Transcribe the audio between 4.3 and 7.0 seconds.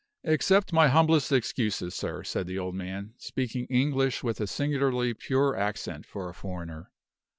a singularly pure accent for a foreigner.